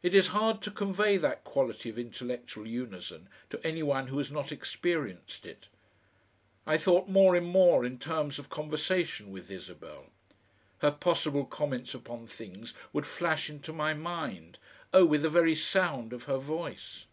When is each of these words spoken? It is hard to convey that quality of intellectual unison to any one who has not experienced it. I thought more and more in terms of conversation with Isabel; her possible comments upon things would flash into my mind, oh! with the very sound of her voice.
It 0.00 0.14
is 0.14 0.28
hard 0.28 0.62
to 0.62 0.70
convey 0.70 1.16
that 1.16 1.42
quality 1.42 1.90
of 1.90 1.98
intellectual 1.98 2.68
unison 2.68 3.28
to 3.48 3.60
any 3.66 3.82
one 3.82 4.06
who 4.06 4.18
has 4.18 4.30
not 4.30 4.52
experienced 4.52 5.44
it. 5.44 5.66
I 6.68 6.78
thought 6.78 7.08
more 7.08 7.34
and 7.34 7.48
more 7.48 7.84
in 7.84 7.98
terms 7.98 8.38
of 8.38 8.48
conversation 8.48 9.32
with 9.32 9.50
Isabel; 9.50 10.06
her 10.82 10.92
possible 10.92 11.44
comments 11.44 11.94
upon 11.94 12.28
things 12.28 12.74
would 12.92 13.06
flash 13.08 13.50
into 13.50 13.72
my 13.72 13.92
mind, 13.92 14.56
oh! 14.92 15.04
with 15.04 15.22
the 15.22 15.28
very 15.30 15.56
sound 15.56 16.12
of 16.12 16.26
her 16.26 16.38
voice. 16.38 17.06